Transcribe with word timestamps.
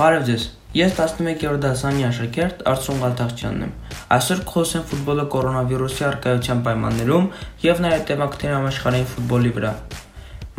Բարև 0.00 0.22
ձեզ։ 0.24 0.44
Ես 0.72 0.92
11-րդ 0.96 1.58
դասանի 1.60 2.04
աշակերտ 2.08 2.60
Արծրուն 2.70 3.00
Գալթախչյանն 3.02 3.64
եմ։ 3.66 3.72
Այսօր 4.16 4.38
կխոսեմ 4.48 4.84
ֆուտբոլը 4.92 5.26
կորոնավիրուսի 5.34 6.06
արկայության 6.08 6.62
պայմաններում 6.68 7.26
եւ 7.66 7.82
նաեւ 7.84 8.06
տեմակների 8.10 8.54
համաշխարհային 8.54 9.10
ֆուտբոլի 9.10 9.52
վրա։ 9.58 9.72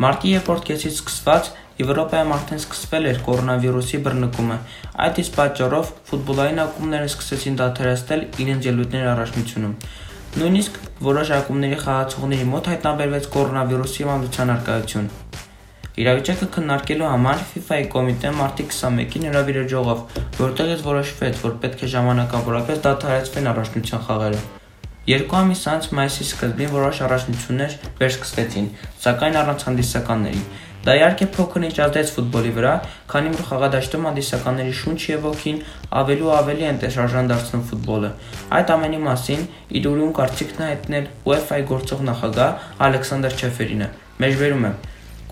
Մարտի 0.04 0.34
2-րդ 0.36 0.64
կեսից 0.68 1.00
սկսված 1.02 1.50
Եվրոպայում 1.82 2.32
արդեն 2.38 2.62
սկսվել 2.62 3.10
էր 3.10 3.20
կորոնավիրուսի 3.26 4.00
բռնկումը։ 4.06 4.60
Այդ 5.02 5.20
իսկ 5.26 5.36
պատճառով 5.42 5.92
ֆուտբոլային 6.12 6.62
ակումբները 6.68 7.10
սկսեցին 7.10 7.58
դադարեցնել 7.62 8.24
իրենց 8.46 8.70
ելույթների 8.70 9.10
առաջնությունում։ 9.16 9.76
Նույնիսկ 10.38 10.80
որոշ 11.08 11.34
ակումբների 11.42 11.82
խաղացողների 11.82 12.48
մոտ 12.52 12.72
հայտնաբերվեց 12.76 13.30
կորոնավիրուսի 13.34 14.02
հիվանդության 14.06 14.54
արկայություն։ 14.58 15.10
Իրավիճակը 15.92 16.46
քննարկելու 16.54 17.08
համար 17.10 17.40
FIFA-ի 17.50 17.86
կոմիտեն 17.92 18.36
մարտի 18.38 18.64
21-ին 18.70 19.26
հրավիրել 19.28 19.66
ժողով, 19.72 19.98
որտեղից 20.38 20.84
որոշվեց, 20.86 21.40
որ 21.44 21.56
պետք 21.64 21.82
է 21.84 21.88
ժամանակավորապես 21.92 22.78
դադարեցվեն 22.86 23.50
առաջնության 23.52 24.04
խաղերը։ 24.08 24.40
Երկու 25.12 25.36
ամիս 25.42 25.62
անց 25.72 25.90
մայիսի 25.98 26.24
սկզբին 26.30 26.72
որոշ 26.72 27.02
առաջնություններ 27.04 27.76
վերսկսվեցին, 28.00 28.68
սակայն 29.04 29.36
առանց 29.42 29.66
հանդիսականների։ 29.68 30.42
Դա 30.82 30.94
իհարկե 30.98 31.26
փոքր-ինչ 31.36 31.76
ազդեց 31.82 32.12
ֆուտբոլի 32.16 32.52
վրա, 32.56 32.72
քանի 33.12 33.32
որ 33.36 33.44
խաղադաշտում 33.50 34.06
հանդիսականների 34.08 34.72
շունչը 34.80 35.12
եւ 35.12 35.26
ոգին 35.28 35.60
ավելի 36.00 36.24
ու 36.26 36.32
ավելի 36.38 36.66
են 36.72 36.80
տեսարժան 36.82 37.30
դարձնում 37.32 37.66
ֆուտբոլը։ 37.68 38.10
Այդ 38.58 38.72
ամենի 38.78 39.02
մասին 39.04 39.44
իր 39.78 39.90
ուրույն 39.92 40.16
կարծիքն 40.18 40.64
հայտնել 40.66 41.06
UEFA-ի 41.28 41.68
գործող 41.70 42.02
նախագահ 42.08 42.66
Ալեքսանդր 42.88 43.38
Չեֆերինը։ 43.42 43.88
Մեջբերում 44.26 44.66
է. 44.66 44.72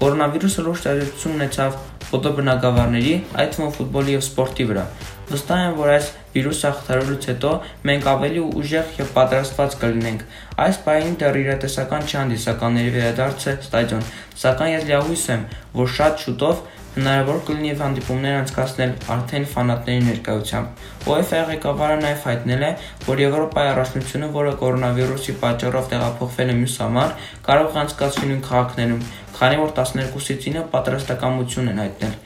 Կորոնավիրուսը 0.01 0.63
լուրջ 0.65 0.83
տարածություն 0.87 1.33
ունեցավ 1.37 1.75
ֆուտբոլբնակավարների, 2.11 3.11
այդ 3.43 3.51
թվում 3.55 3.73
ֆուտբոլի 3.77 4.15
եւ 4.15 4.23
սպորտի 4.25 4.65
վրա։ 4.71 4.85
Վստահ 5.31 5.61
եմ, 5.67 5.75
որ 5.77 5.91
այս 5.95 6.07
վիրուսը 6.35 6.65
հաղթահարելուց 6.71 7.27
հետո 7.31 7.51
մենք 7.91 8.09
ավելի 8.13 8.41
ուժեղ 8.61 8.95
եւ 8.97 9.13
պատրաստված 9.19 9.77
կլինենք։ 9.83 10.25
Այս 10.65 10.81
պահին 10.89 11.19
դեռ 11.21 11.39
իրատեսական 11.43 12.09
չի 12.09 12.17
հանդիսականների 12.21 12.95
վերադարձը 12.97 13.55
ստադիոն, 13.69 14.09
սակայն 14.41 14.75
ես 14.75 14.89
լիահույս 14.91 15.25
եմ, 15.37 15.45
որ 15.81 15.93
շատ 16.01 16.25
շուտով 16.25 16.65
հնարավոր 16.95 17.37
կլինի 17.49 17.75
հանդիպումներ 17.81 18.37
անցկացնել 18.37 18.95
արդեն 19.15 19.45
ֆանատների 19.51 20.01
ներկայությամբ։ 20.07 21.11
UEFA 21.11 21.43
ղեկավարը 21.51 21.99
նաև 22.01 22.25
հայտնել 22.31 22.65
է, 22.67 22.71
որ 23.07 23.23
Եվրոպայի 23.25 23.71
առաջնությունը, 23.75 24.31
որը 24.37 24.55
կորոնավիրուսի 24.65 25.37
պատճառով 25.45 25.89
տեղափոխվել 25.95 26.51
է 26.51 26.57
մյուս 26.61 26.75
համար, 26.85 27.15
կարող 27.47 27.71
է 27.71 27.81
անցկացվի 27.85 28.31
նույն 28.31 28.43
քաղաքներում, 28.51 29.07
քանի 29.39 29.63
որ 29.63 29.73
12-ից 29.79 30.51
9-ը 30.51 30.67
պատրաստակամություն 30.75 31.71
են 31.71 31.81
հայտնել։ 31.85 32.20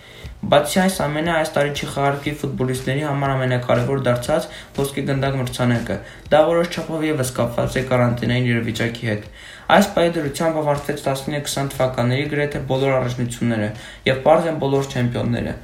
Բացի 0.45 0.79
այս 0.83 0.97
ամենը, 1.01 1.31
այս 1.41 1.51
տարի 1.55 1.71
չխաղարկվի 1.73 2.33
ֆուտբոլիստների 2.41 3.05
համար 3.07 3.31
ամենակարևոր 3.35 4.01
դարձած 4.09 4.49
ոսկե 4.77 5.05
գնդակ 5.09 5.37
մրցանակը։ 5.41 5.97
Դա 6.35 6.41
որոշ 6.49 6.69
չափով 6.75 7.07
եւս 7.09 7.31
կապված 7.39 7.79
է 7.81 7.83
կարանտինային 7.89 8.49
իրավիճակի 8.51 9.09
հետ։ 9.09 9.29
Այս 9.77 9.89
պահի 9.95 10.11
դրությամբ 10.17 10.59
ավարտվեց 10.65 11.01
19-20 11.07 11.71
թվականների 11.75 12.27
գրեթե 12.35 12.61
բոլոր 12.73 12.97
առաջնությունները 12.99 13.71
եւ 14.11 14.21
բարձ 14.27 14.49
են 14.53 14.59
բոլոր 14.65 14.91
չեմպիոնները։ 14.93 15.55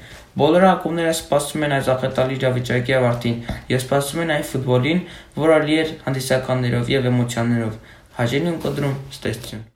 Բոլոր 0.40 0.66
ակումբները 0.70 1.14
սպասում 1.18 1.66
են 1.66 1.74
այս 1.76 1.90
աղետալի 1.96 2.38
իրավիճակի 2.40 2.96
ավարտին 3.00 3.36
եւ 3.74 3.82
սպասում 3.84 4.22
են 4.24 4.32
այն 4.36 4.46
ֆուտբոլին, 4.52 5.02
որը 5.42 5.58
լի 5.66 5.76
է 5.80 5.84
հանդիսականներով 6.06 6.94
եւ 6.94 7.10
էմոցիաներով։ 7.10 7.76
Հաջելին 8.20 8.64
կդրում 8.64 8.96
ստեսություն։ 9.18 9.68